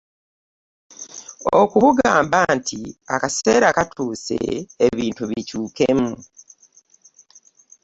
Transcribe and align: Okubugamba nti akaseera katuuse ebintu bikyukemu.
Okubugamba 1.61 2.39
nti 2.57 2.81
akaseera 3.15 3.67
katuuse 3.77 4.37
ebintu 4.87 5.23
bikyukemu. 5.29 6.11